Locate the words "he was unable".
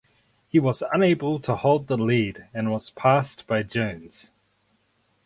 0.49-1.37